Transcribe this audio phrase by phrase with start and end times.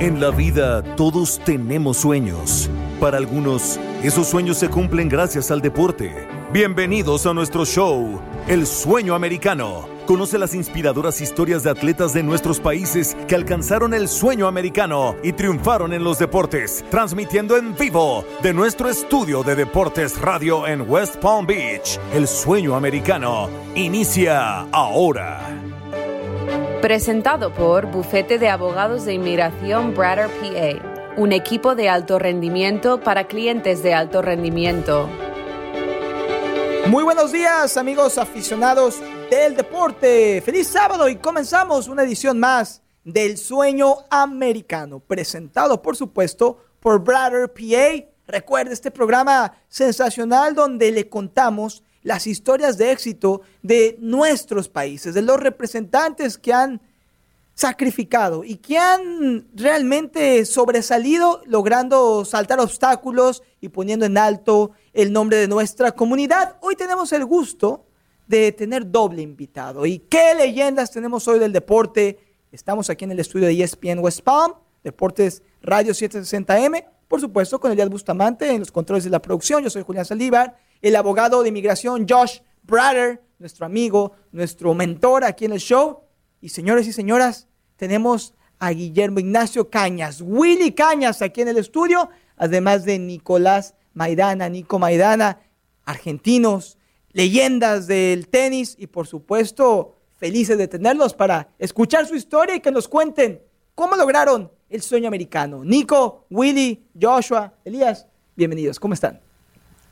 [0.00, 2.70] En la vida todos tenemos sueños.
[3.00, 6.28] Para algunos, esos sueños se cumplen gracias al deporte.
[6.52, 9.88] Bienvenidos a nuestro show, El Sueño Americano.
[10.06, 15.32] Conoce las inspiradoras historias de atletas de nuestros países que alcanzaron el sueño americano y
[15.32, 21.16] triunfaron en los deportes, transmitiendo en vivo de nuestro estudio de Deportes Radio en West
[21.16, 21.98] Palm Beach.
[22.14, 25.67] El Sueño Americano inicia ahora.
[26.80, 33.26] Presentado por Bufete de Abogados de Inmigración Brader PA, un equipo de alto rendimiento para
[33.26, 35.08] clientes de alto rendimiento.
[36.86, 40.40] Muy buenos días amigos aficionados del deporte.
[40.40, 47.52] Feliz sábado y comenzamos una edición más del Sueño Americano, presentado por supuesto por Brader
[47.52, 48.06] PA.
[48.28, 55.20] Recuerde este programa sensacional donde le contamos las historias de éxito de nuestros países, de
[55.20, 56.80] los representantes que han
[57.54, 65.36] sacrificado y que han realmente sobresalido logrando saltar obstáculos y poniendo en alto el nombre
[65.36, 66.56] de nuestra comunidad.
[66.62, 67.84] Hoy tenemos el gusto
[68.26, 69.84] de tener doble invitado.
[69.84, 72.18] ¿Y qué leyendas tenemos hoy del deporte?
[72.50, 77.72] Estamos aquí en el estudio de ESPN West Palm, Deportes Radio 760M, por supuesto con
[77.72, 79.64] Elias Bustamante en los controles de la producción.
[79.64, 85.44] Yo soy Julián Saldívar el abogado de inmigración Josh Brader, nuestro amigo, nuestro mentor aquí
[85.44, 86.02] en el show.
[86.40, 92.10] Y señores y señoras, tenemos a Guillermo Ignacio Cañas, Willy Cañas aquí en el estudio,
[92.36, 95.40] además de Nicolás Maidana, Nico Maidana,
[95.84, 96.76] argentinos,
[97.12, 102.72] leyendas del tenis y por supuesto felices de tenerlos para escuchar su historia y que
[102.72, 103.42] nos cuenten
[103.74, 105.64] cómo lograron el sueño americano.
[105.64, 109.20] Nico, Willy, Joshua, Elías, bienvenidos, ¿cómo están?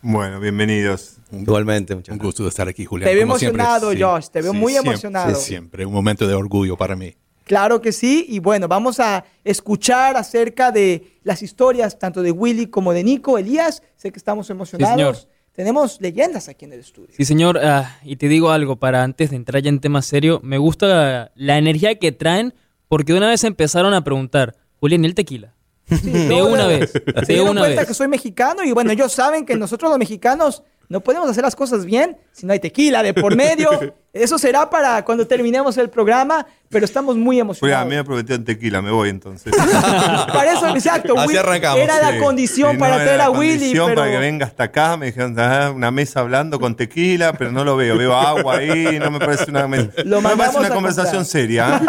[0.02, 1.16] Bueno, bienvenidos.
[1.32, 3.08] Igualmente, muchas Un gusto de estar aquí, Julián.
[3.08, 5.34] Te veo emocionado, Josh, te veo muy siempre, emocionado.
[5.34, 7.14] Sí, siempre, un momento de orgullo para mí.
[7.44, 12.66] Claro que sí, y bueno, vamos a escuchar acerca de las historias tanto de Willy
[12.66, 14.97] como de Nico, Elías, sé que estamos emocionados.
[14.97, 15.16] señor.
[15.53, 17.14] Tenemos leyendas aquí en el estudio.
[17.16, 20.41] Sí, señor, ah, y te digo algo, para antes de entrar ya en tema serio,
[20.43, 22.53] me gusta la energía que traen,
[22.88, 25.52] porque de una vez empezaron a preguntar, Julián, ¿y el tequila?
[25.88, 26.91] Sí, De no, una vez,
[27.26, 27.88] Se de una cuenta vez.
[27.88, 31.54] que soy mexicano y bueno, ellos saben que nosotros los mexicanos no podemos hacer las
[31.54, 33.70] cosas bien si no hay tequila de por medio.
[34.22, 37.88] Eso será para cuando terminemos el programa, pero estamos muy Julián, a emocionados.
[37.88, 39.53] mí me prometieron tequila, me voy entonces.
[40.32, 42.19] Para eso, exacto, Así Will- arrancamos, era la Sí.
[42.19, 44.00] condición Sí, para no, era traer la a Willy, condición pero...
[44.00, 44.97] para que venga hasta acá.
[44.97, 47.97] Me dijeron, "Ah, una mesa hablando con tequila, pero no lo veo.
[47.97, 51.25] Veo agua ahí, no me parece una, me- Lo no me parece una a conversación
[51.25, 51.81] seria.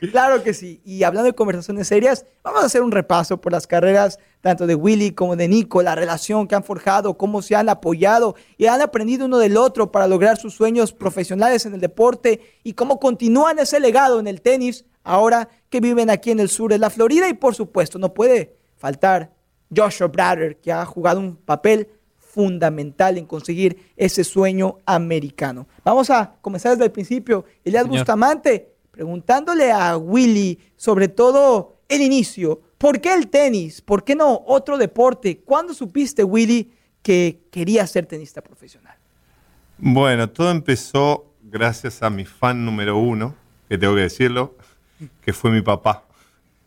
[0.00, 0.08] ¿eh?
[0.10, 0.80] claro que sí.
[0.84, 4.76] Y hablando de conversaciones serias, vamos a hacer un repaso por las carreras tanto de
[4.76, 8.80] Willy como de Nico, la relación que han forjado, cómo se han apoyado y han
[8.80, 13.58] aprendido uno del otro para lograr sus sueños profesionales en el deporte y cómo continúan
[13.58, 17.28] ese legado en el tenis ahora que viven aquí en el sur de la Florida.
[17.28, 19.32] Y por supuesto, no puede faltar
[19.74, 25.66] Joshua Brader, que ha jugado un papel fundamental en conseguir ese sueño americano.
[25.84, 27.44] Vamos a comenzar desde el principio.
[27.64, 27.98] Elias Señor.
[27.98, 32.60] Bustamante, preguntándole a Willy sobre todo el inicio.
[32.78, 33.80] ¿Por qué el tenis?
[33.80, 35.40] ¿Por qué no otro deporte?
[35.40, 38.97] ¿Cuándo supiste, Willy, que querías ser tenista profesional?
[39.78, 43.34] Bueno, todo empezó gracias a mi fan número uno,
[43.68, 44.56] que tengo que decirlo,
[45.22, 46.04] que fue mi papá.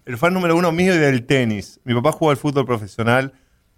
[0.06, 1.80] El fan número uno mío y del tenis.
[1.84, 3.34] Mi papá jugó al fútbol profesional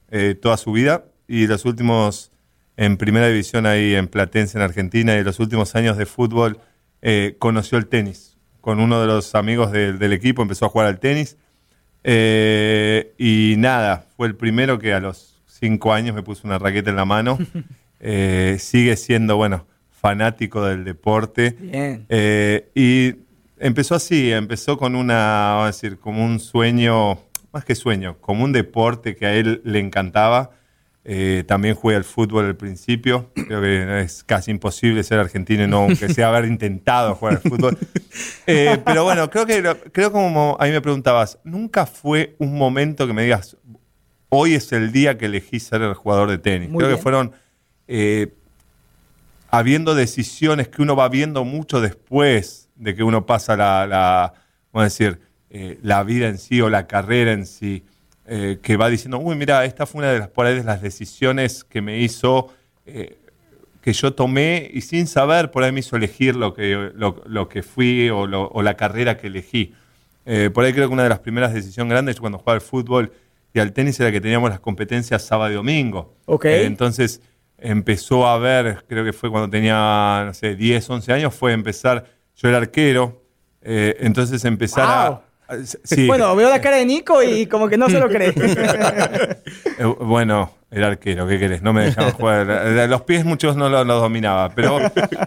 [0.10, 2.32] eh, toda su vida y los últimos
[2.78, 6.60] en primera división ahí en Platense, en Argentina, y los últimos años de fútbol
[7.02, 8.38] eh, conoció el tenis.
[8.62, 11.38] Con uno de los amigos del- equipo empezó a jugar al tenis.
[12.04, 16.90] Eh, y nada, fue el primero que a los cinco años me puso una raqueta
[16.90, 17.38] en la mano.
[18.06, 21.56] Eh, sigue siendo, bueno, fanático del deporte.
[21.58, 22.06] Bien.
[22.10, 23.16] Eh, y
[23.58, 27.18] empezó así, empezó con una, vamos a decir, como un sueño,
[27.54, 30.52] más que sueño, como un deporte que a él le encantaba.
[31.06, 33.32] Eh, también jugué al fútbol al principio.
[33.34, 37.42] Creo que es casi imposible ser argentino y no, aunque sea haber intentado jugar al
[37.42, 37.78] fútbol.
[38.46, 43.08] Eh, pero bueno, creo que creo como a mí me preguntabas, nunca fue un momento
[43.08, 43.58] que me digas,
[44.30, 46.70] hoy es el día que elegí ser el jugador de tenis.
[46.70, 46.98] Muy creo bien.
[46.98, 47.32] que fueron
[47.96, 48.34] eh,
[49.52, 54.34] habiendo decisiones que uno va viendo mucho después de que uno pasa la, la
[54.72, 55.20] vamos a decir,
[55.52, 57.84] eh, la vida en sí o la carrera en sí,
[58.26, 60.82] eh, que va diciendo, uy, mira, esta fue una de las, por ahí de las
[60.82, 62.52] decisiones que me hizo,
[62.88, 63.20] eh,
[63.82, 67.48] que yo tomé y sin saber, por ahí me hizo elegir lo que, lo, lo
[67.48, 69.74] que fui o, lo- o la carrera que elegí.
[70.54, 73.12] Por ahí creo que una de las primeras decisiones grandes cuando jugaba al fútbol
[73.54, 76.16] y al tenis era que teníamos las competencias sábado y domingo.
[76.26, 76.46] Ok.
[76.46, 77.20] Eh, entonces
[77.58, 82.06] empezó a ver, creo que fue cuando tenía, no sé, 10, 11 años, fue empezar,
[82.36, 83.22] yo era arquero,
[83.62, 85.20] eh, entonces empezar Wow.
[85.48, 85.56] a...
[85.84, 86.08] sí.
[86.08, 88.34] Bueno, veo la cara de Nico y como que no se lo cree.
[89.80, 91.62] Eh, bueno, el arquero, ¿qué querés?
[91.64, 92.48] No me dejaban jugar.
[92.50, 94.50] Eh, Los pies muchos no los, los dominaba.
[94.54, 94.78] Pero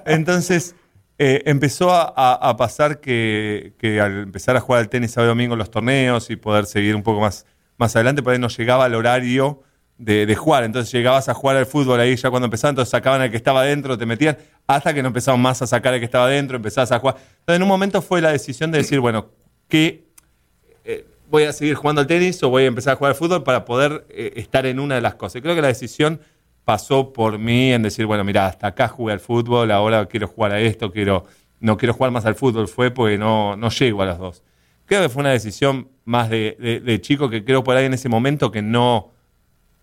[0.06, 0.74] entonces
[1.18, 5.30] eh, empezó a, a- a pasar que, que al empezar a jugar al tenis sábado
[5.32, 7.44] y domingo en los torneos y poder seguir un poco más,
[7.76, 9.62] más adelante, por ahí no llegaba el horario
[9.98, 10.64] de, jugar.
[10.64, 13.60] Entonces llegabas a jugar al fútbol ahí ya cuando empezaba, entonces sacaban al que estaba
[13.60, 16.92] adentro, te metían, hasta que no empezaban más a sacar al que estaba adentro, empezabas
[16.92, 17.16] a jugar.
[17.16, 19.30] Entonces en un momento fue la decisión de decir, bueno,
[19.68, 20.04] ¿qué,
[20.84, 23.42] eh, voy a seguir jugando al tenis o voy a empezar a jugar al fútbol
[23.42, 25.42] para poder eh, estar en una de las cosas.
[25.42, 26.20] Creo que la decisión
[26.64, 30.52] pasó por mí en decir, bueno, mira, hasta acá jugué al fútbol, ahora quiero jugar
[30.52, 31.24] a esto, quiero,
[31.60, 34.42] no quiero jugar más al fútbol, fue porque no, no llego a las dos.
[34.84, 38.52] Creo que fue una decisión más de chico que creo por ahí en ese momento
[38.52, 39.15] que no,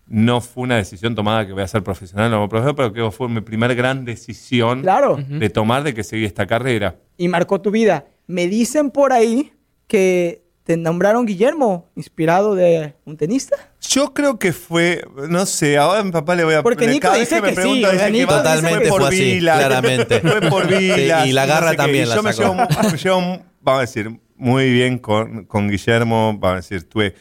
[0.06, 3.10] no fue una decisión tomada que voy a ser profesional o no profesional, pero que
[3.16, 5.16] fue mi primer gran decisión Claro.
[5.28, 6.96] de tomar de que seguí esta carrera.
[7.16, 8.06] y marcó tu vida.
[8.26, 9.52] Me dicen por ahí
[9.86, 13.54] que te nombraron Guillermo, inspirado de un tenista.
[13.82, 17.00] Yo creo que fue, no sé, ahora a mi papá le voy a Porque Nico
[17.02, 20.20] cada vez dice me que sí, pregunta, dice que Totalmente por fue así, Vila, claramente.
[20.20, 21.22] Fue por Vila.
[21.24, 23.20] Sí, y la no garra sé también la Yo me llevo, me llevo,
[23.60, 27.14] vamos a decir, muy bien con, con Guillermo, vamos a decir, tuve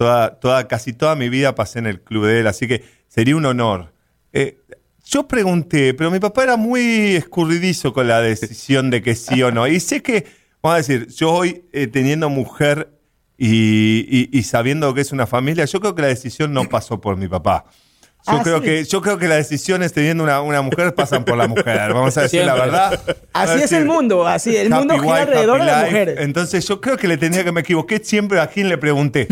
[0.00, 3.36] toda, toda, casi toda mi vida pasé en el club de él, así que sería
[3.36, 3.92] un honor.
[4.32, 4.56] Eh,
[5.04, 9.52] yo pregunté, pero mi papá era muy escurridizo con la decisión de que sí o
[9.52, 9.66] no.
[9.68, 10.24] Y sé que,
[10.62, 12.88] vamos a decir, yo hoy eh, teniendo mujer
[13.36, 16.98] y, y- y sabiendo que es una familia, yo creo que la decisión no pasó
[16.98, 17.66] por mi papá.
[18.26, 18.64] Yo, Ah, creo, sí.
[18.64, 22.16] que, yo creo que las decisiones teniendo una, una mujer pasan por la mujer, vamos
[22.16, 22.98] a decir la verdad.
[23.34, 25.90] Así es el mundo, así, el mundo gira wife, alrededor de las life.
[25.90, 26.16] mujeres.
[26.20, 29.28] Entonces yo creo que le tenía que me equivoqué siempre a quien le pregunté.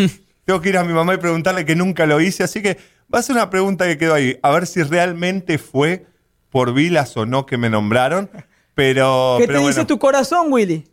[0.49, 2.79] Tengo que ir a mi mamá y preguntarle que nunca lo hice, así que
[3.15, 6.07] va a ser una pregunta que quedó ahí, a ver si realmente fue
[6.49, 8.31] por Vilas o no que me nombraron,
[8.75, 9.37] pero...
[9.39, 10.89] ¿Qué pero te dice tu corazón, Willy?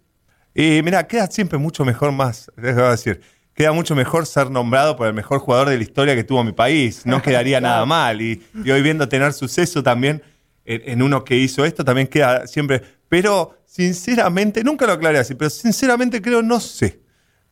[0.54, 3.22] Y mira, queda siempre mucho mejor más, déjame decir,
[3.54, 6.52] queda mucho mejor ser nombrado por el mejor jugador de la historia que tuvo mi
[6.52, 8.22] país, no quedaría nada mal.
[8.22, 10.22] Y, y hoy viendo tener suceso también
[10.66, 12.82] en, en uno que hizo esto, también queda siempre...
[13.08, 17.05] Pero sinceramente, nunca lo aclaré así, pero sinceramente creo, no sé.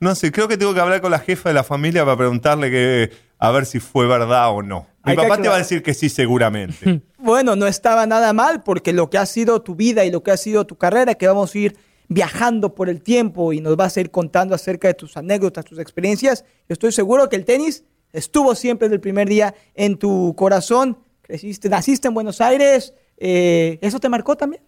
[0.03, 2.69] No sé, creo que tengo que hablar con la jefa de la familia para preguntarle
[2.69, 4.85] que, a ver si fue verdad o no.
[5.05, 7.01] Mi Hay papá te va a decir que sí, seguramente.
[7.23, 10.31] Bueno, no estaba nada mal porque lo que ha sido tu vida y lo que
[10.31, 11.77] ha sido tu carrera, que vamos a ir
[12.09, 15.79] viajando por el tiempo y nos vas a ir contando acerca de tus anécdotas, tus
[15.79, 16.43] experiencias.
[16.67, 20.97] Yo estoy seguro que el tenis estuvo siempre desde el primer día en tu corazón.
[21.21, 22.93] Creciste, naciste en Buenos Aires.
[23.15, 24.61] eh, ¿Eso te marcó también?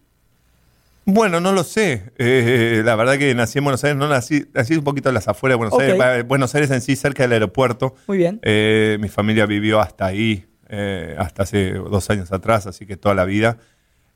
[1.08, 2.12] Bueno, no lo sé.
[2.18, 5.28] Eh, la verdad que nací en Buenos Aires, no nací, nací un poquito en las
[5.28, 5.78] afueras de Buenos.
[6.04, 7.94] Aires, Buenos Aires en sí, cerca del aeropuerto.
[8.08, 8.40] Muy bien.
[8.42, 13.14] Eh, mi familia vivió hasta ahí, eh, hasta hace dos años atrás, así que toda
[13.14, 13.58] la vida.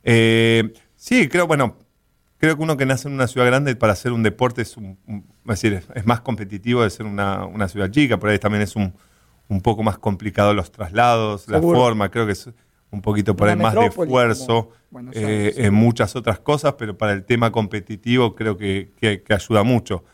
[0.03, 1.79] Eh, sí, creo, bueno,
[2.39, 4.99] creo que uno que nace en una ciudad grande para hacer un deporte es, un,
[5.07, 8.63] un- es decir, es más competitivo de ser una, una ciudad chica, por ahí también
[8.63, 8.95] es un,
[9.47, 11.73] un poco más complicado los traslados, Seguro.
[11.79, 12.49] la forma, creo que es
[12.93, 14.71] un poquito por ahí más de esfuerzo
[15.13, 19.63] eh, en muchas otras cosas, pero para el tema competitivo creo que, que- que ayuda
[19.63, 20.05] mucho.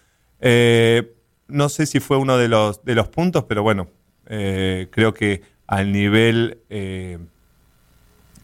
[0.41, 1.15] Eh,
[1.49, 3.89] no sé si fue uno de los, de los puntos, pero bueno,
[4.27, 6.59] eh, creo que al nivel,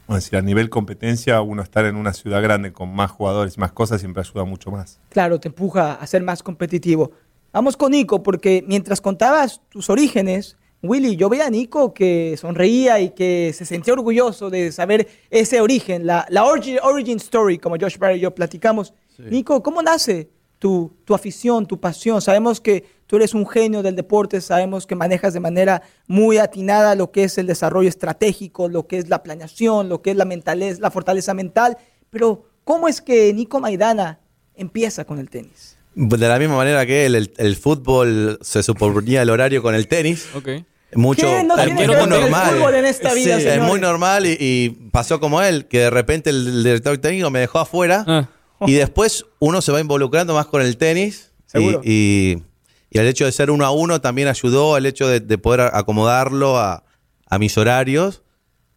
[0.08, 4.00] decir, nivel competencia, uno estar en una ciudad grande con más jugadores y más cosas
[4.00, 5.00] siempre ayuda mucho más.
[5.10, 7.12] Claro, te empuja a ser más competitivo.
[7.52, 12.98] Vamos con Nico, porque mientras contabas tus orígenes, Willy, yo veía a Nico que sonreía
[13.00, 17.76] y que se sentía orgulloso de saber ese origen, la, la origin, origin story, como
[17.80, 18.92] Josh Barry y yo platicamos.
[19.18, 22.20] Nico, ¿cómo nace tu, tu afición, tu pasión?
[22.20, 26.96] Sabemos que tú eres un genio del deporte, sabemos que manejas de manera muy atinada
[26.96, 30.24] lo que es el desarrollo estratégico, lo que es la planeación, lo que es la,
[30.24, 31.76] mentalez- la fortaleza mental,
[32.10, 34.18] pero ¿cómo es que Nico Maidana
[34.56, 35.76] empieza con el tenis?
[35.94, 39.86] De la misma manera que él, el, el fútbol se superponía el horario con el
[39.86, 40.26] tenis.
[40.34, 40.48] Ok.
[40.94, 41.26] Mucho.
[41.44, 42.74] No muy el normal.
[42.74, 46.30] en esta vida, Sí, es muy normal y, y pasó como él, que de repente
[46.30, 48.28] el, el director técnico me dejó afuera Ah.
[48.66, 51.80] y después uno se va involucrando más con el tenis y, Seguro.
[51.84, 52.42] y-
[52.90, 55.62] y el hecho de ser uno a uno también ayudó, el hecho de, de poder
[55.72, 56.84] acomodarlo a,
[57.26, 58.22] a mis horarios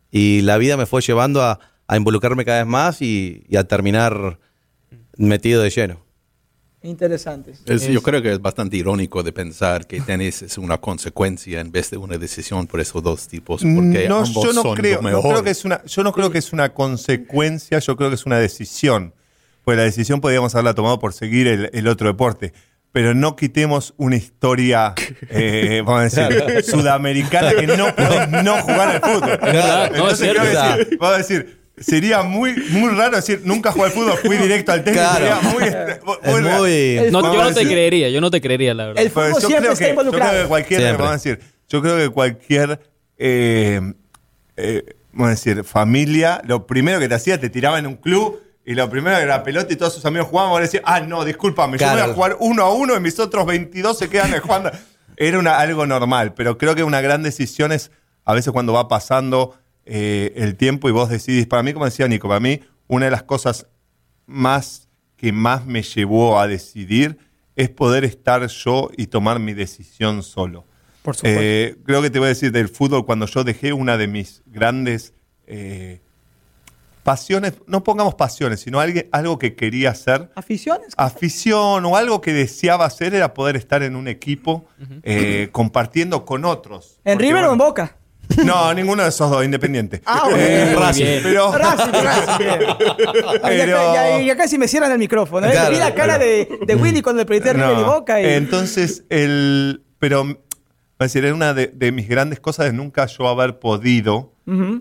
[0.09, 3.65] y la vida me fue llevando a, a involucrarme cada vez más y, y a
[3.65, 4.39] terminar
[5.17, 6.04] metido de lleno.
[6.85, 7.61] Interesantes.
[7.65, 11.71] Es- yo creo que es bastante irónico de pensar que tenis es una consecuencia en
[11.71, 15.01] vez de una decisión por esos dos tipos, porque no, ambos yo no son creo,
[15.01, 18.09] lo no creo que es una, yo no creo que es una consecuencia, yo creo
[18.09, 19.13] que es una decisión.
[19.63, 22.53] Pues la decisión podríamos haberla tomado por seguir el, el otro deporte.
[22.91, 24.93] Pero no quitemos una historia,
[25.29, 29.37] eh, vamos a decir, sudamericana que no podés no jugar al fútbol.
[29.41, 30.43] verdad, no, es Entonces, cierto.
[30.77, 34.71] decir, vamos a decir, sería muy, muy raro decir, nunca jugué al fútbol, fui directo
[34.71, 34.99] al tenis.
[34.99, 35.17] Claro.
[35.25, 36.57] Sería muy, este, muy Es raro.
[36.59, 36.71] muy.
[36.71, 39.03] El No, yo no te creería, yo no te creería, la verdad.
[39.03, 40.31] El fútbol Pues yo siempre creo está que, yo involucrado.
[40.31, 41.39] creo que cualquier, vamos a decir,
[41.69, 42.79] yo creo que cualquier,
[43.17, 43.93] eh,
[44.57, 48.39] eh, vamos a decir, familia, lo primero que te hacía, te tiraba en un club
[48.65, 51.23] y lo primero que la pelota y todos sus amigos jugaban, vos decías, ah, no,
[51.23, 54.71] discúlpame, yo voy a jugar uno a uno y mis otros 22 se quedan jugando.
[55.17, 57.91] Era una, algo normal, pero creo que una gran decisión es
[58.25, 59.55] a veces cuando va pasando
[59.85, 63.11] eh, el tiempo y vos decidís, para mí, como decía Nico, para mí, una de
[63.11, 63.67] las cosas
[64.25, 64.87] más
[65.17, 67.17] que más me llevó a decidir
[67.55, 70.65] es poder estar yo y tomar mi decisión solo.
[71.03, 71.39] Por supuesto.
[71.41, 74.41] Eh, creo que te voy a decir del fútbol, cuando yo dejé una de mis
[74.47, 75.13] grandes
[75.47, 76.01] eh,
[77.03, 80.93] pasiones, no pongamos pasiones, sino algo, algo que quería hacer, Aficiones.
[80.97, 84.65] afición o algo que deseaba hacer era poder estar en un equipo
[85.03, 86.99] eh, compartiendo con otros.
[87.05, 87.95] ¿En River o en Boca?
[88.45, 90.01] No, ninguno de esos dos, independiente.
[90.05, 90.37] Ah, bueno.
[90.39, 91.19] Eh, Muy Racing, bien.
[91.23, 92.59] pero, Racing, Racing, bien.
[93.43, 95.47] Ay, ya, Pero- ya- ya casi me cierran el micrófono.
[95.47, 95.51] ¿eh?
[95.51, 97.85] Claro, Vi la cara de, de Willy cuando le pregunté a River y No.
[97.85, 98.21] Boca.
[98.21, 98.25] Y...
[98.25, 100.33] Entonces, el, pero, va
[100.99, 104.33] a decir, era una de, de mis grandes cosas de nunca yo haber podido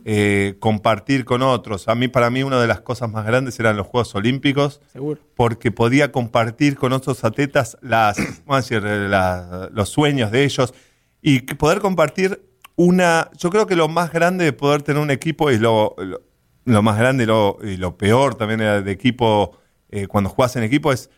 [0.05, 1.89] eh, compartir con otros.
[1.89, 5.21] A mí, para mí, una de las cosas más grandes eran los Juegos Olímpicos, Seguro.
[5.35, 10.45] porque podía compartir con otros atletas las, vamos a decir, eh, la- los sueños de
[10.45, 10.75] ellos
[11.23, 12.43] y que poder compartir
[12.77, 13.31] una.
[13.39, 16.23] Yo creo que lo más grande de poder tener un equipo y lo, lo,
[16.65, 19.57] lo más grande y lo, y lo peor también de equipo,
[19.91, 21.11] eh, cuando juegas en equipo, es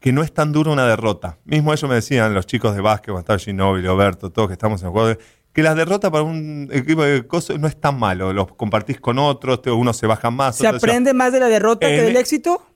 [0.00, 1.38] que no es tan dura una derrota.
[1.44, 4.80] Mismo ellos me decían, los chicos de básquet, cuando estaba Ginóbili, Roberto, todos que estamos
[4.82, 5.18] en el juego,
[5.52, 8.32] que la derrota para un equipo de cosas no es tan malo.
[8.32, 10.56] Los compartís con otros, unos se bajan más.
[10.56, 12.66] ¿Se otros aprende más de la derrota que del éxito?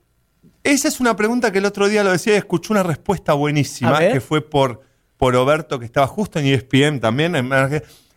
[0.62, 3.98] esa es una pregunta que el otro día lo decía y escuché una respuesta buenísima
[4.14, 4.80] que fue por,
[5.18, 7.36] por Roberto, que estaba justo en E ESPN también.
[7.36, 7.50] en-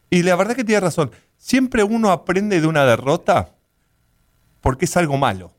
[0.09, 1.11] Y la verdad que tiene razón.
[1.37, 3.53] Siempre uno aprende de una derrota
[4.61, 5.53] porque es algo malo.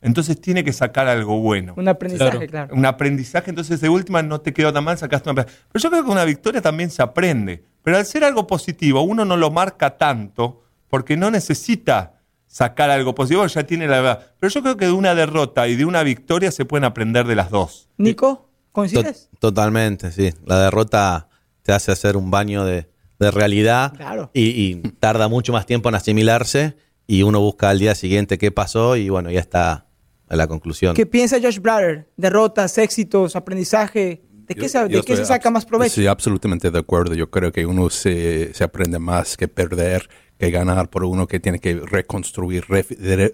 [0.00, 1.74] Entonces tiene que sacar algo bueno.
[1.76, 2.46] Un aprendizaje, Claro.
[2.48, 2.74] claro.
[2.76, 5.44] Un aprendizaje, entonces de última no te quedó tan mal, sacaste una.
[5.44, 7.64] Pero yo creo que una victoria también se aprende.
[7.82, 13.16] Pero al ser algo positivo, uno no lo marca tanto porque no necesita sacar algo
[13.16, 14.26] positivo, ya tiene la verdad.
[14.38, 17.34] Pero yo creo que de una derrota y de una victoria se pueden aprender de
[17.34, 17.88] las dos.
[17.96, 19.28] Nico, To- ¿coincides?
[19.40, 20.32] totalmente, sí.
[20.46, 21.26] La derrota
[21.62, 24.30] te hace hacer un baño de, de realidad Claro.
[24.34, 28.50] y, y tarda mucho más tiempo en asimilarse y uno busca al día siguiente qué
[28.50, 29.86] pasó y bueno, ya está
[30.30, 30.94] en la conclusión.
[30.94, 32.08] ¿Qué piensa Josh Blatter?
[32.16, 34.22] Derrotas, éxitos, aprendizaje.
[34.46, 35.94] ¿De qué, Yo- se, de qué se saca más provecho?
[35.94, 37.14] Sí, absolutamente de acuerdo.
[37.14, 41.40] Yo creo que uno se, se aprende más que perder, que ganar, por uno que
[41.40, 42.84] tiene que reconstruir, re-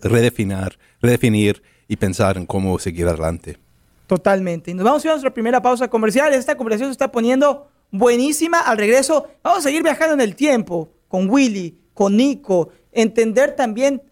[0.02, 3.58] redefinir, redefinir y pensar en cómo seguir adelante.
[4.06, 4.70] Totalmente.
[4.70, 6.32] Y nos vamos a ir a nuestra primera pausa comercial.
[6.34, 8.60] Esta conversación se está poniendo buenísima.
[8.60, 14.02] Al regreso, vamos a seguir viajando en el tiempo con Willy, con Nico, entender también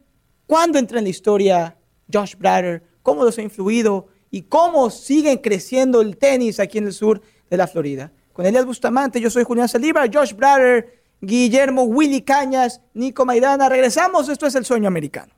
[0.47, 1.76] cuándo entra en la historia
[2.12, 6.92] Josh Blatter, cómo los ha influido y cómo siguen creciendo el tenis aquí en el
[6.92, 8.12] sur de la Florida.
[8.32, 13.68] Con Elias Bustamante, yo soy Julián Saldívar, Josh Blatter, Guillermo Willy Cañas, Nico Maidana.
[13.68, 15.32] Regresamos, esto es El Sueño Americano.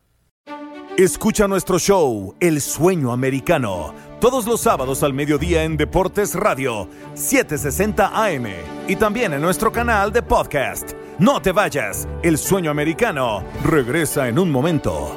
[0.96, 8.26] Escucha nuestro show, El Sueño Americano, todos los sábados al mediodía en Deportes Radio, 760
[8.26, 8.46] AM
[8.86, 10.92] y también en nuestro canal de podcast.
[11.18, 15.16] No te vayas, El Sueño Americano regresa en un momento.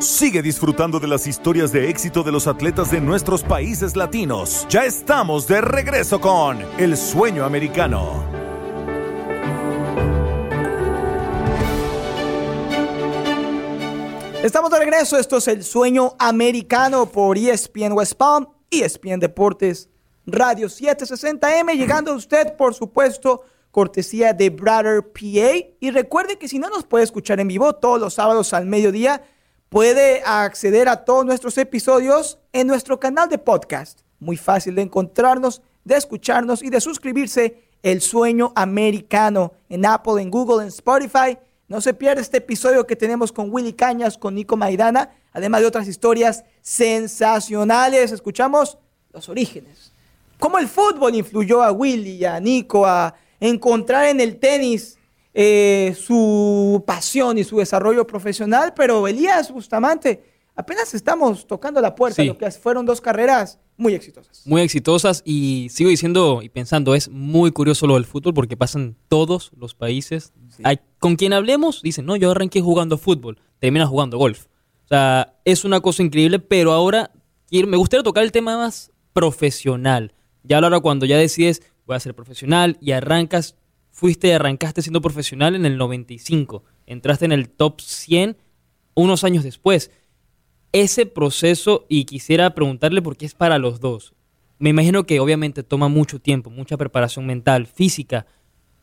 [0.00, 4.66] Sigue disfrutando de las historias de éxito de los atletas de nuestros países latinos.
[4.68, 8.35] Ya estamos de regreso con El Sueño Americano.
[14.46, 19.88] Estamos de regreso, esto es El Sueño Americano por ESPN West Palm, ESPN Deportes,
[20.24, 25.66] Radio 760M, llegando a usted, por supuesto, cortesía de Brother PA.
[25.80, 29.24] Y recuerde que si no nos puede escuchar en vivo todos los sábados al mediodía,
[29.68, 34.02] puede acceder a todos nuestros episodios en nuestro canal de podcast.
[34.20, 37.64] Muy fácil de encontrarnos, de escucharnos y de suscribirse.
[37.82, 41.36] El Sueño Americano en Apple, en Google, en Spotify.
[41.68, 45.66] No se pierda este episodio que tenemos con Willy Cañas, con Nico Maidana, además de
[45.66, 48.12] otras historias sensacionales.
[48.12, 48.78] Escuchamos
[49.12, 49.92] los orígenes.
[50.38, 54.98] Cómo el fútbol influyó a Willy y a Nico a encontrar en el tenis
[55.34, 58.72] eh, su pasión y su desarrollo profesional.
[58.74, 60.22] Pero Elías Bustamante,
[60.54, 62.28] apenas estamos tocando la puerta, Sí.
[62.28, 64.46] lo que fueron dos carreras muy exitosas.
[64.46, 68.78] Muy exitosas y sigo diciendo y pensando, es muy curioso lo del fútbol porque pasa
[68.78, 70.32] en todos los países.
[70.62, 74.46] Hay, con quien hablemos, dicen, no, yo arranqué jugando fútbol, termina jugando golf.
[74.84, 77.10] O sea, es una cosa increíble, pero ahora
[77.48, 80.14] quiero, me gustaría tocar el tema más profesional.
[80.42, 83.56] Ya ahora cuando ya decides voy a ser profesional y arrancas,
[83.90, 88.36] fuiste y arrancaste siendo profesional en el 95, entraste en el top 100
[88.94, 89.90] unos años después.
[90.72, 94.14] Ese proceso, y quisiera preguntarle por qué es para los dos.
[94.58, 98.26] Me imagino que obviamente toma mucho tiempo, mucha preparación mental, física,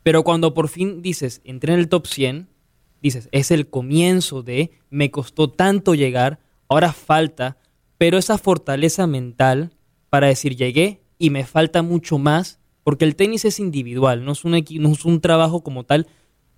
[0.03, 2.47] pero cuando por fin dices, entré en el top 100,
[3.01, 7.57] dices, es el comienzo de, me costó tanto llegar, ahora falta,
[7.97, 9.71] pero esa fortaleza mental
[10.09, 14.43] para decir, llegué y me falta mucho más, porque el tenis es individual, no es
[14.45, 16.07] un, no es un trabajo como tal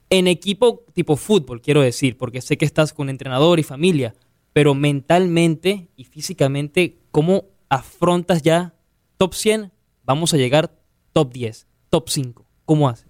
[0.09, 4.13] en equipo tipo fútbol, quiero decir, porque sé que estás con entrenador y familia,
[4.55, 8.73] pero mentalmente y físicamente, ¿cómo afrontas ya
[9.17, 9.73] top 100?
[10.05, 10.71] Vamos a llegar
[11.11, 12.45] top 10, top 5.
[12.63, 13.09] ¿Cómo haces?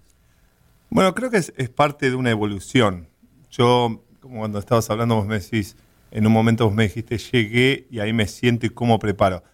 [0.90, 3.06] Bueno, creo que es, parte de una evolución.
[3.48, 5.76] Yo, como cuando estabas hablando, vos me decís,
[6.10, 9.44] en un momento vos me dijiste, llegué y ahí me siento y cómo preparo.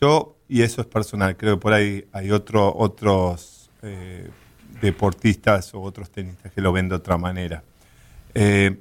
[0.00, 4.30] Yo, y eso es personal, creo que por ahí hay otro, otros eh,
[4.80, 7.64] deportistas o otros tenistas que lo ven de otra manera.
[8.32, 8.78] Eh,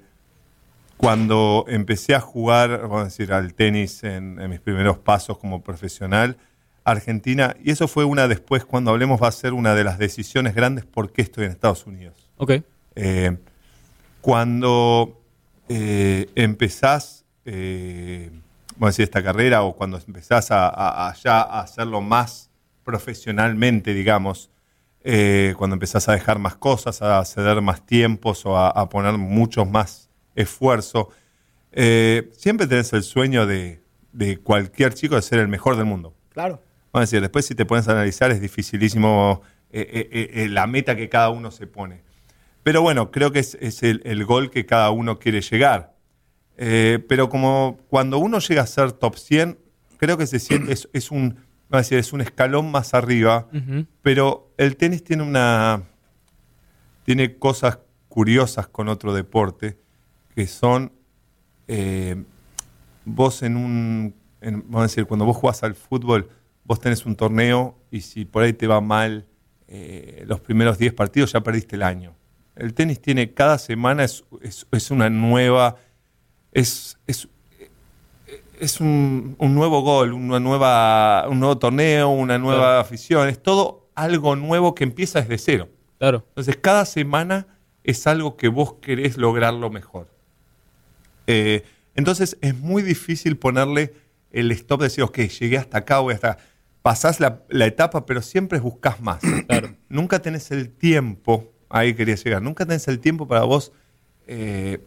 [1.01, 5.63] cuando empecé a jugar, vamos a decir, al tenis en, en mis primeros pasos como
[5.63, 6.37] profesional,
[6.83, 10.53] Argentina, y eso fue una después, cuando hablemos, va a ser una de las decisiones
[10.53, 12.29] grandes por qué estoy en Estados Unidos.
[12.37, 12.51] Ok.
[12.95, 13.35] Eh,
[14.21, 15.19] cuando
[15.69, 18.29] eh, empezás, eh,
[18.77, 22.49] vamos a decir, esta carrera o cuando empezás a, a- a ya hacerlo más
[22.83, 24.49] profesionalmente, digamos,
[25.57, 29.65] cuando empezás a dejar más cosas, a ceder más tiempos o a, a poner mucho
[29.65, 30.10] más
[30.41, 31.09] esfuerzo,
[31.71, 33.81] eh, siempre tenés el sueño de,
[34.11, 36.13] de cualquier chico de ser el mejor del mundo.
[36.29, 36.61] Claro.
[36.91, 40.95] Vamos a decir, después si te pones a analizar es dificilísimo eh, eh, la meta
[40.95, 42.03] que cada uno se pone.
[42.63, 45.95] Pero bueno, creo que es, es el, el gol que cada uno quiere llegar.
[46.57, 49.57] Eh, pero como cuando uno llega a ser top 100,
[49.97, 51.35] creo que se siente, es, es un,
[51.69, 53.47] vamos a decir, es un escalón más arriba,
[54.01, 55.83] pero el tenis tiene una
[57.03, 57.79] tiene cosas
[58.09, 59.79] curiosas con otro deporte
[60.35, 60.91] que son
[61.67, 62.23] eh,
[63.05, 66.29] vos en un en- vamos a decir cuando vos jugás al fútbol
[66.63, 69.25] vos tenés un torneo y si por ahí te va mal
[69.67, 72.15] eh, los primeros 10 partidos ya perdiste el año
[72.55, 75.75] el tenis tiene cada semana es, es- es una nueva
[76.53, 77.27] es, es,
[78.59, 82.79] es un, un nuevo gol, una nueva, un nuevo torneo, una nueva Claro.
[82.81, 85.69] afición, es todo algo nuevo que empieza desde cero.
[85.97, 86.25] Claro.
[86.27, 87.47] Entonces, cada semana
[87.85, 90.09] es algo que vos querés lograrlo mejor.
[91.27, 91.63] Eh,
[91.95, 93.93] entonces, es muy difícil ponerle
[94.31, 96.43] el stop de decir, ok, llegué hasta acá, voy hasta acá.
[96.81, 99.21] Pasás la, la etapa, pero siempre buscas más.
[99.89, 103.71] Nunca tenés el tiempo, ahí quería llegar, nunca tenés el tiempo para vos
[104.27, 104.79] eh,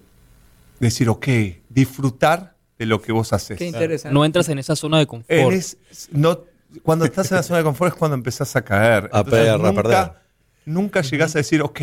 [0.81, 1.27] decir, ok,
[1.69, 3.59] disfrutar de lo que vos haces.
[3.59, 4.13] Qué interesante.
[4.15, 5.31] No entras en esa zona de confort.
[5.31, 5.79] Eres-
[6.11, 6.41] no,
[6.83, 9.09] cuando estás en la zona de confort es cuando empezás a caer.
[9.13, 10.13] A perder, a nunca, perder.
[10.65, 11.81] nunca llegás a decir, ok,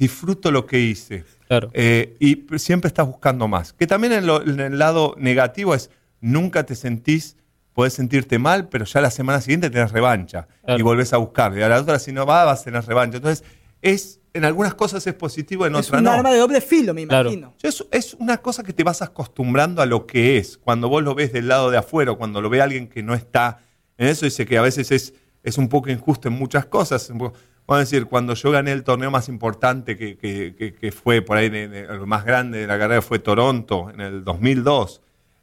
[0.00, 1.24] disfruto lo que hice.
[1.46, 1.70] Claro.
[1.74, 3.72] Eh, y siempre estás buscando más.
[3.72, 7.36] Que también en, lo- en el lado negativo es, nunca te sentís,
[7.74, 10.48] podés sentirte mal, pero ya la semana siguiente tenés revancha.
[10.64, 10.80] Claro.
[10.80, 11.56] Y volvés a buscar.
[11.56, 13.18] Y a la otra, si no va, vas a tener revancha.
[13.18, 13.44] Entonces,
[13.82, 16.12] es, en algunas cosas es positivo, en es otras un no.
[16.12, 17.28] arma de doble filo, me Claro.
[17.30, 17.54] imagino.
[17.62, 20.56] Es, es una cosa que te vas acostumbrando a lo que es.
[20.56, 23.58] Cuando vos lo ves del lado de afuera, cuando lo ve alguien que no está
[23.98, 27.10] en eso, dice que a veces es, es un poco injusto en muchas cosas.
[27.10, 30.74] Un poco- Vamos a decir, cuando yo gané el torneo más importante que, que- que-
[30.74, 35.00] que fue por ahí, el más grande de la carrera fue Toronto en el 2002.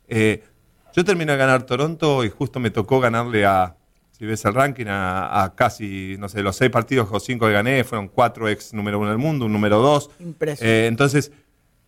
[0.10, 0.44] Eh,
[0.94, 3.76] yo terminé de ganar Toronto y justo me tocó ganarle a,
[4.12, 7.54] si ves el ranking, a, a casi, no sé, los seis partidos o cinco que
[7.54, 10.10] gané, fueron cuatro ex número uno del mundo, un número dos.
[10.20, 10.66] Impresionante.
[10.86, 11.32] Eh, entonces,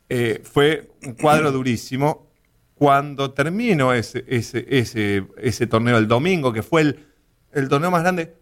[0.08, 2.28] eh, fue un cuadro durísimo.
[2.76, 7.08] Cuando termino ese, ese, ese, ese torneo el domingo, que fue el,
[7.52, 8.36] el torneo más grande,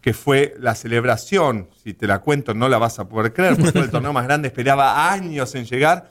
[0.00, 3.72] que fue la celebración, si te la cuento no la vas a poder creer, porque
[3.72, 6.10] fue el torneo más grande, esperaba años en llegar.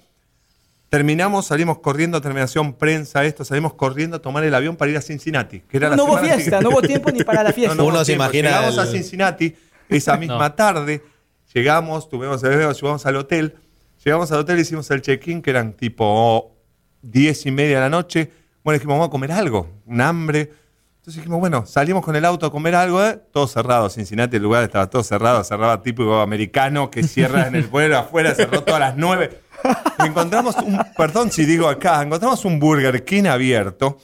[0.89, 5.01] Terminamos, salimos corriendo, terminación, prensa, esto, salimos corriendo a tomar el avión para ir a
[5.01, 5.59] Cincinnati.
[5.61, 7.75] Que era la No hubo fiesta, no hubo tiempo ni para la fiesta.
[7.75, 8.23] No, no Uno se tiempo.
[8.23, 9.55] imagina Llegamos a Cincinnati
[9.87, 10.53] esa misma No.
[10.55, 11.03] tarde.
[11.53, 13.55] Llegamos, tuvimos el video, llegamos al hotel.
[14.03, 16.55] Llegamos al hotel, hicimos el check-in, que eran tipo
[17.03, 18.31] 10 y media de la noche.
[18.63, 20.51] Bueno, dijimos, vamos a comer algo, un hambre.
[21.09, 23.19] Entonces dijimos, bueno, salimos con el auto a comer algo, ¿eh?
[23.33, 23.89] todo cerrado.
[23.89, 28.35] Cincinnati, el lugar estaba todo cerrado, cerraba típico americano que cierra en el pueblo afuera,
[28.35, 29.41] cerró todas las 9.
[30.05, 33.97] Encontramos un, perdón si digo acá, encontramos un Burger King abierto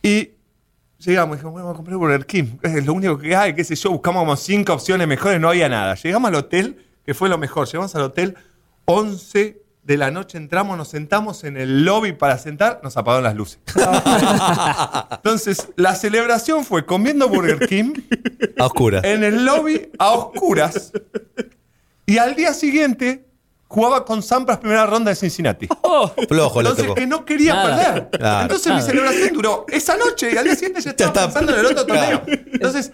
[0.00, 0.30] y
[0.98, 3.74] llegamos, dijimos, bueno, vamos a comprar Burger King, es lo único que hay, qué sé
[3.74, 5.96] yo, buscamos como cinco opciones mejores, no había nada.
[5.96, 8.36] Llegamos al hotel, que fue lo mejor, llegamos al hotel
[8.84, 13.34] 11 de la noche entramos, nos sentamos en el lobby para sentar, nos apagaron las
[13.34, 13.58] luces.
[15.10, 17.92] Entonces, la celebración fue comiendo Burger King
[18.58, 19.04] A oscuras.
[19.04, 20.92] en el lobby a oscuras.
[22.06, 23.24] Y al día siguiente
[23.68, 25.66] jugaba con Sampras primera ronda de Cincinnati.
[26.28, 26.94] Flojo le Entonces, tocó.
[26.94, 28.08] que no quería Nada.
[28.10, 28.42] perder.
[28.42, 31.24] Entonces, mi celebración duró esa noche y al día siguiente ya estaba está.
[31.26, 32.22] pensando en el otro torneo.
[32.26, 32.92] Entonces,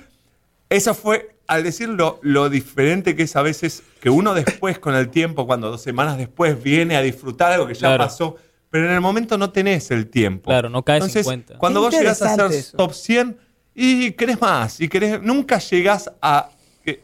[0.70, 5.08] eso fue, al decirlo, lo diferente que es a veces que uno después, con el
[5.08, 8.04] tiempo, cuando dos semanas después viene a disfrutar algo que ya Claro.
[8.04, 8.36] pasó,
[8.70, 10.50] pero en el momento no tenés el tiempo.
[10.50, 11.58] Claro, no caes en Entonces, cuenta.
[11.58, 12.76] cuando vos llegás a ser eso.
[12.76, 13.38] top 100
[13.74, 16.50] y querés más, y querés, nunca llegás a,
[16.84, 17.02] que-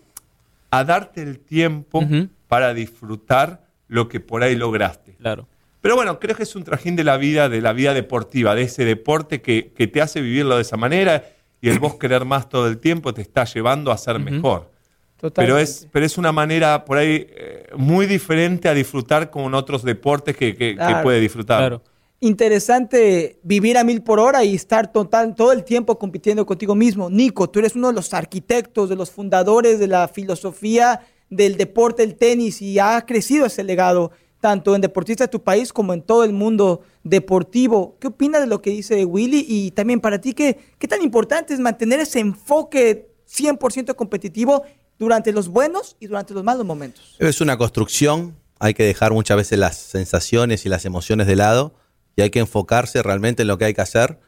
[0.71, 2.03] a darte el tiempo
[2.49, 5.15] para disfrutar lo que por ahí lograste.
[5.17, 5.49] Claro.
[5.81, 8.63] Pero bueno, creo que es un trajín de la vida, de la vida deportiva, de
[8.63, 11.25] ese deporte que, que te hace vivirlo de esa manera
[11.65, 14.71] y el vos querer más todo el tiempo te está llevando a ser mejor.
[15.17, 15.63] Pero Totalmente.
[15.63, 20.37] es, pero es una manera por ahí eh, muy diferente a disfrutar con otros deportes
[20.37, 21.61] que, que- puede disfrutar.
[21.61, 21.83] Claro.
[22.21, 27.09] Interesante vivir a mil por hora y estar total, todo el tiempo compitiendo contigo mismo.
[27.09, 31.01] Nico, tú eres uno de los arquitectos, de los fundadores de la filosofía
[31.31, 34.11] del deporte, el tenis, y ha crecido ese legado,
[34.45, 37.97] tanto en deportistas de tu país como en todo el mundo deportivo.
[37.99, 39.47] ¿Qué opinas de lo que dice Willy?
[39.49, 44.63] Y también para ti, ¿qué, qué tan importante es mantener ese enfoque 100% competitivo
[44.99, 47.17] durante los buenos y durante los malos momentos?
[47.21, 51.73] Es una construcción, hay que dejar muchas veces las sensaciones y las emociones de lado
[52.15, 54.21] y hay que enfocarse realmente en lo que hay que hacer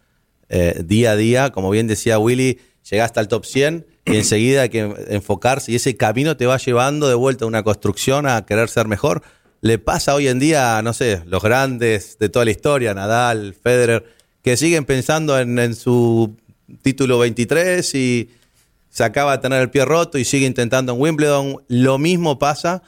[0.48, 1.50] eh, día a día.
[1.50, 2.58] Como bien decía Willy,
[2.90, 7.06] llegaste al top 100 y enseguida hay que enfocarse y ese camino te va llevando
[7.06, 9.22] de vuelta a una construcción a querer ser mejor.
[9.66, 14.04] Le pasa hoy en día, no sé, los grandes de toda la historia, Nadal, Federer,
[14.40, 16.36] que siguen pensando en, en su
[16.82, 18.30] título 23 y
[18.88, 21.64] se acaba de tener el pie roto y sigue intentando en Wimbledon.
[21.66, 22.80] Lo mismo pasa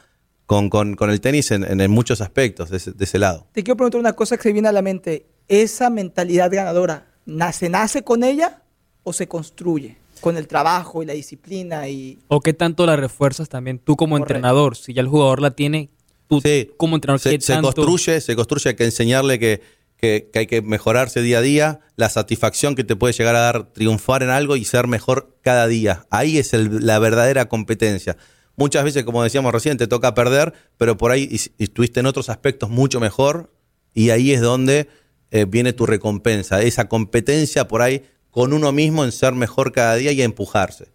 [0.47, 3.49] con, con- con el tenis en, en- en muchos aspectos de ese, de ese lado.
[3.51, 5.27] Te quiero preguntar una cosa que se viene a la mente.
[5.49, 8.63] ¿Esa mentalidad ganadora nace, nace con ella
[9.03, 9.97] o se construye?
[10.21, 12.21] Con el trabajo y la disciplina y...
[12.29, 14.35] O qué tanto la refuerzas también tú como Correcto.
[14.35, 14.77] entrenador.
[14.77, 15.91] Si ya el jugador la tiene,
[16.29, 17.73] tú Sí, como entrenador, se, ¿qué se tanto?
[17.75, 19.61] construye, se construye, hay que enseñarle que,
[19.97, 23.41] que- que hay que mejorarse día a día, la satisfacción que te puede llegar a
[23.41, 26.07] dar triunfar en algo y ser mejor cada día.
[26.11, 28.17] Ahí es el- la verdadera competencia.
[28.57, 32.29] Muchas veces, como decíamos recién, te toca perder, pero por ahí is- estuviste en otros
[32.29, 33.53] aspectos mucho mejor
[33.95, 34.89] y ahí es donde
[35.31, 39.95] eh, viene tu recompensa, esa competencia por ahí con uno mismo en ser mejor cada
[39.97, 40.89] día y a empujarse.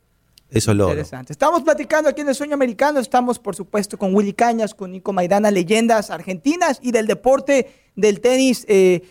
[0.54, 1.34] Eso es lo Interesante.
[1.34, 3.00] Estamos platicando aquí en el Sueño Americano.
[3.00, 8.20] Estamos, por supuesto, con Willy Cañas, con Nico Maidana, leyendas argentinas y del deporte del
[8.22, 8.66] tenis.
[8.68, 9.02] eh,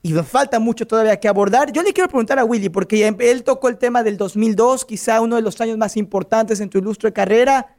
[0.00, 1.72] y nos falta mucho todavía que abordar.
[1.72, 5.20] Yo le quiero preguntar a Willy, porque ya él tocó el tema del 2002, quizá
[5.20, 7.76] uno de los años más importantes en tu ilustre carrera.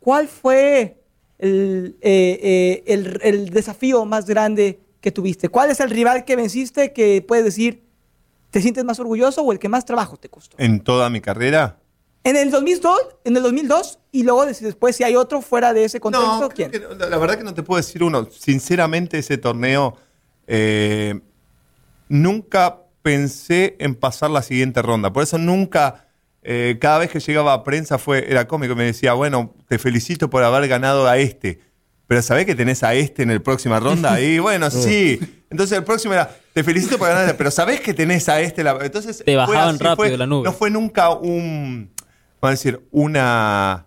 [0.00, 1.02] ¿Cuál fue
[1.38, 5.50] el, eh, eh, el- el desafío más grande que tuviste?
[5.50, 7.84] ¿Cuál es el rival que venciste que puedes decir,
[8.50, 10.56] te sientes más orgulloso o el que más trabajo te costó?
[10.58, 11.77] En toda mi carrera.
[12.28, 15.84] En el 2002, en el 2002 y luego des- después si hay otro fuera de
[15.84, 16.70] ese contexto, No, ¿quién?
[16.70, 18.28] creo que no, la verdad que no te puedo decir uno.
[18.30, 19.96] Sinceramente, ese torneo
[20.46, 21.20] eh,
[22.08, 25.12] nunca pensé en pasar la siguiente ronda.
[25.12, 26.06] Por eso nunca,
[26.42, 30.28] eh, cada vez que llegaba a prensa fue, era cómico, me decía, bueno, te felicito
[30.30, 31.60] por haber ganado a este.
[32.06, 34.20] Pero ¿sabés que tenés a este en la próxima ronda?
[34.20, 35.18] Y bueno, sí.
[35.50, 38.40] Entonces el próximo era, te felicito por ganar, a este, pero ¿sabés que tenés a
[38.40, 38.62] este?
[38.62, 40.44] La- Entonces Te fue bajaban así, rápido fue- de la nube.
[40.44, 41.90] No fue nunca un,
[42.40, 43.84] vamos a decir, una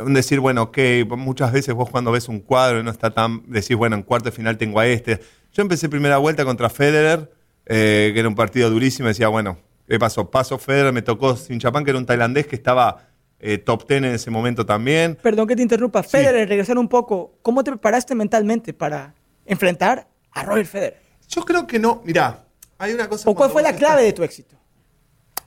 [0.00, 0.78] un decir, bueno, ok,
[1.16, 4.26] muchas veces vos cuando ves un cuadro y no está tan, decís, bueno, en cuarto
[4.26, 5.20] de final tengo a este.
[5.52, 7.32] Yo empecé primera vuelta contra Federer,
[7.66, 10.30] eh, que era un partido durísimo, decía, bueno, ¿qué pasó?
[10.30, 13.08] Paso Federer, me tocó Sin Chapán, que era un tailandés que estaba
[13.40, 15.18] eh, top 10 en ese momento también.
[15.20, 16.04] Perdón que te interrumpa.
[16.04, 17.34] Federer, regresar un poco.
[17.42, 19.14] ¿Cómo te preparaste mentalmente para
[19.46, 21.02] enfrentar a Roger Federer?
[21.28, 22.44] Yo creo que no, mirá,
[22.78, 23.28] hay una cosa...
[23.28, 24.54] ¿O cuál fue la clave estás- de tu éxito?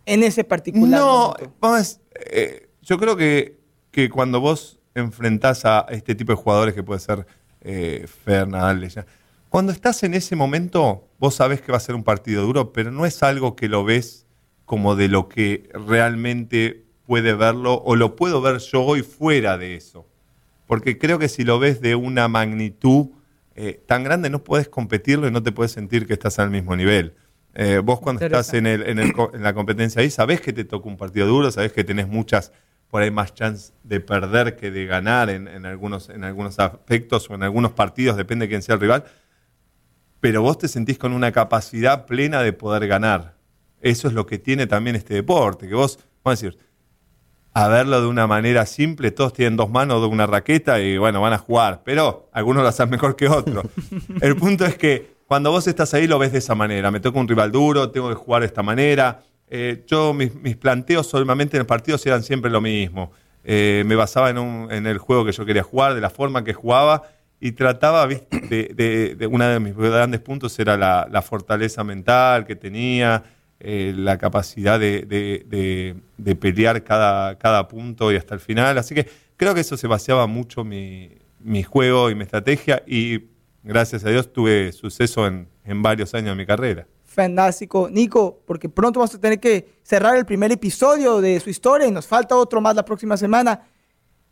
[0.05, 1.53] En ese particular No, momento.
[1.61, 3.59] vamos, eh, yo creo que,
[3.91, 7.25] que cuando vos enfrentás a este tipo de jugadores que puede ser
[7.61, 9.05] eh, Fer, Nadal, ya,
[9.49, 12.91] cuando estás en ese momento, vos sabés que va a ser un partido duro, pero
[12.91, 14.25] no es algo que lo ves
[14.65, 19.75] como de lo que realmente puede verlo o lo puedo ver yo hoy fuera de
[19.75, 20.07] eso.
[20.67, 23.09] Porque creo que si lo ves de una magnitud
[23.55, 26.75] eh, tan grande no puedes competirlo y no te puedes sentir que estás al mismo
[26.77, 27.15] nivel.
[27.53, 30.63] Eh, vos cuando estás en, el, en, el en la competencia ahí, sabés que te
[30.63, 32.51] toca un partido duro, sabés que tenés muchas,
[32.89, 37.29] por ahí más chance de perder que de ganar en, en algunos, en algunos aspectos
[37.29, 39.03] o en algunos partidos, depende de quién sea el rival,
[40.19, 43.35] pero vos te sentís con una capacidad plena de poder ganar.
[43.81, 46.59] Eso es lo que tiene también este deporte, que vos, vamos a decir,
[47.53, 51.19] a verlo de una manera simple, todos tienen dos manos de una raqueta y bueno,
[51.19, 53.65] van a jugar, pero algunos lo hacen mejor que otros.
[54.21, 57.17] El punto es que cuando vos estás ahí lo ves de esa manera, me toca
[57.17, 59.23] un rival duro, tengo que jugar de esta manera.
[59.47, 63.13] Eh, yo, mis, mis, planteos solamente en el partido eran siempre lo mismo.
[63.45, 64.37] Eh, me basaba en,
[64.69, 67.03] en, el juego que yo quería jugar, de la forma que jugaba
[67.39, 73.23] y trataba, de, de, uno de mis grandes puntos era la, fortaleza mental que tenía,
[73.61, 78.77] eh, la capacidad de, de, de, pelear cada, cada punto y hasta el final.
[78.77, 83.31] Así que creo que eso se baseaba mucho mi, mi juego y mi estrategia y
[83.63, 86.87] gracias a Dios tuve suceso en, en varios años de mi carrera.
[87.11, 87.89] Fantástico.
[87.89, 91.91] Nico, porque pronto vamos a tener que cerrar el primer episodio de su historia y
[91.91, 93.67] nos falta otro más la próxima semana.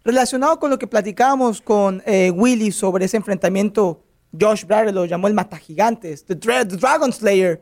[0.04, 4.02] Relacionado con lo que platicábamos con eh, Willy sobre ese enfrentamiento,
[4.40, 7.62] Josh Bradley lo llamó el Mata Gigantes, the, Dra the Dragon Slayer.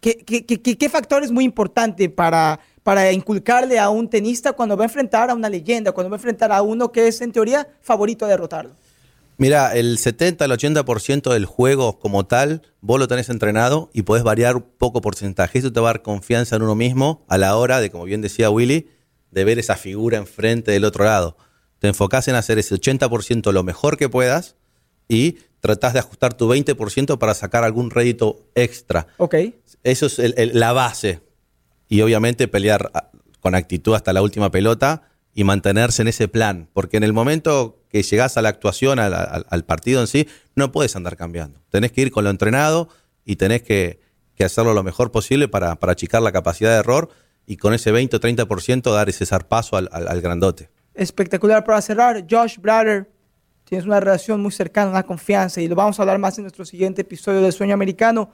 [0.00, 4.76] ¿Qué, qué, qué, ¿Qué, factor es muy importante para, para inculcarle a un tenista cuando
[4.76, 7.30] va a enfrentar a una leyenda, cuando va a enfrentar a uno que es en
[7.30, 8.74] teoría favorito a derrotarlo?
[9.36, 14.22] Mira, el 70 al 80% del juego como tal, vos lo tenés entrenado y podés
[14.22, 15.58] variar poco porcentaje.
[15.58, 18.20] Eso te va a dar confianza en uno mismo a la hora de, como bien
[18.20, 18.88] decía Willy,
[19.30, 21.36] de ver esa figura enfrente del otro lado.
[21.80, 24.54] Te enfocás en hacer ese 80% lo mejor que puedas
[25.08, 29.08] y tratás de ajustar tu 20% para sacar algún rédito extra.
[29.16, 29.34] Ok.
[29.82, 31.20] Eso es el, el, la base.
[31.88, 32.90] Y obviamente pelear
[33.40, 35.02] con actitud hasta la última pelota
[35.34, 36.68] y mantenerse en ese plan.
[36.72, 40.96] Porque en el momento que llegás a la actuación, al, partido en sí, no puedes
[40.96, 41.60] andar cambiando.
[41.70, 42.88] Tenés que ir con lo entrenado
[43.24, 44.00] y tenés que,
[44.38, 47.08] hacerlo lo mejor posible para, achicar la capacidad de error
[47.46, 50.70] y con ese 20 o 30% dar ese zarpazo al, al, al grandote.
[50.94, 52.24] Espectacular para cerrar.
[52.30, 53.10] Josh Brader,
[53.64, 56.64] tienes una relación muy cercana, una confianza y lo vamos a hablar más en nuestro
[56.64, 58.30] siguiente episodio del Sueño Americano.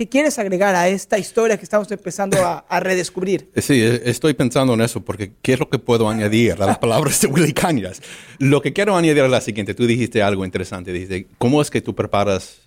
[0.00, 3.50] ¿Qué quieres agregar a esta historia que estamos empezando a, a, redescubrir?
[3.60, 7.20] Sí, estoy pensando en eso porque ¿qué es lo que puedo añadir a las palabras
[7.20, 8.00] de Willy Cañas?
[8.38, 9.74] Lo que quiero añadir es la siguiente.
[9.74, 10.90] Tú dijiste algo interesante.
[10.90, 12.62] Dijiste, ¿cómo es que tú preparas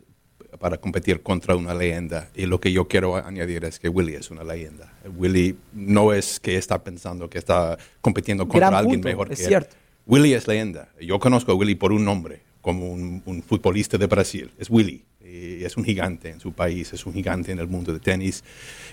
[0.59, 2.29] para competir contra una leyenda?
[2.35, 4.93] Y lo que yo quiero añadir es que Willy es una leyenda.
[5.17, 9.39] Willy no es que está pensando que está compitiendo contra Gran alguien punto, mejor es
[9.39, 9.71] que cierto.
[9.71, 9.77] él.
[10.05, 10.89] Willy es leyenda.
[11.01, 14.51] Yo conozco a Willy por un nombre, como un, un futbolista de Brasil.
[14.59, 17.91] Es Willy y es un gigante en su país, es un gigante en el mundo
[17.91, 18.43] de tenis.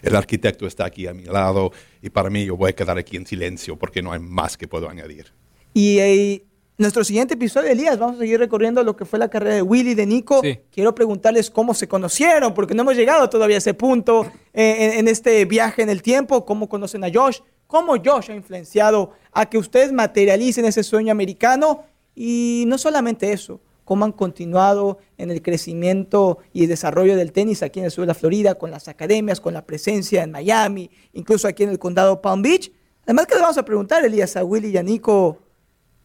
[0.02, 3.16] El arquitecto está aquí a mi lado y para mí yo voy a quedar aquí
[3.16, 5.32] en silencio porque no hay más que puedo añadir.
[5.74, 6.44] Y eh,
[6.78, 9.94] nuestro siguiente episodio, Elías, vamos a seguir recorriendo lo que fue la carrera de Willy,
[9.94, 10.40] de Nico.
[10.42, 10.58] Sí.
[10.70, 14.24] Quiero preguntarles cómo se conocieron, porque no hemos llegado todavía a ese punto
[14.54, 18.34] eh, en, en este viaje en el tiempo, cómo conocen a Josh, cómo Josh ha
[18.34, 21.84] influenciado a que ustedes materialicen ese sueño americano
[22.16, 27.64] y no solamente eso, cómo han continuado en el crecimiento y el desarrollo del tenis
[27.64, 30.92] aquí en el sur de la Florida, con las academias, con la presencia en Miami,
[31.12, 32.70] incluso aquí en el condado Palm Beach.
[33.02, 35.38] Además que le vamos a preguntar, Elías, a Willy y a Nico,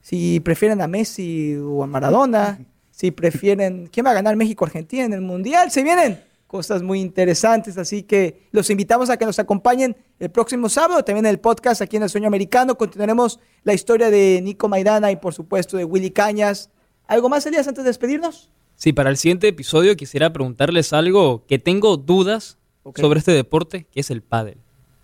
[0.01, 5.13] si prefieren a Messi o a Maradona, si prefieren, ¿quién va a ganar México-Argentina en
[5.13, 5.69] el Mundial?
[5.69, 10.69] Se vienen cosas muy interesantes, así que los invitamos a que nos acompañen el próximo
[10.69, 14.67] sábado, también en el podcast aquí en El Sueño Americano, continuaremos la historia de Nico
[14.69, 16.71] Maidana y por supuesto de Willy Cañas.
[17.07, 18.49] ¿Algo más, Elías, antes de despedirnos?
[18.75, 23.01] Sí, para el siguiente episodio quisiera preguntarles algo que tengo dudas okay.
[23.01, 24.57] sobre este deporte, que es el pádel.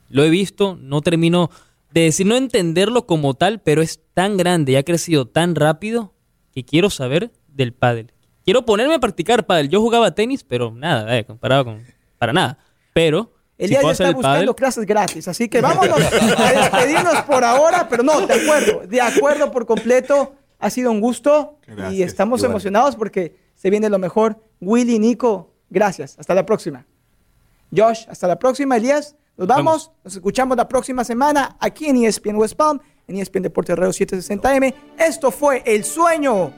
[0.09, 1.49] Lo he visto, no termino
[1.91, 6.13] de decir, no entenderlo como tal, pero es tan grande y ha crecido tan rápido
[6.53, 8.11] que quiero saber del pádel.
[8.43, 9.69] Quiero ponerme a practicar pádel.
[9.69, 11.83] Yo jugaba tenis, pero nada, eh, comparado con...
[12.17, 12.57] para nada.
[12.93, 13.33] Pero...
[13.57, 17.87] Elías si ya está buscando pádel, clases gratis, así que vámonos a despedirnos por ahora,
[17.87, 20.33] pero no, de acuerdo, de acuerdo por completo.
[20.61, 22.51] Ha sido un gusto Gracias, y estamos igual.
[22.51, 24.37] emocionados porque se viene lo mejor.
[24.61, 26.17] Willy, Nico, gracias.
[26.17, 26.85] Hasta la próxima.
[27.75, 28.77] Josh, hasta la próxima.
[28.77, 29.65] Elías, nos vamos.
[29.65, 29.91] Vamos.
[30.03, 34.73] Nos escuchamos la próxima semana aquí en ESPN West Palm, en ESPN Deportes Radio 760M.
[34.97, 36.53] Esto fue El Sueño